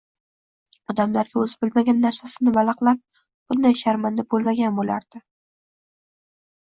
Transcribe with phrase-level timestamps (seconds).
[0.91, 3.01] Odamlarga oʻzi bilmagan narsasini valaqlab
[3.51, 5.21] bunday sharmanda boʻlmagan boʻlardi.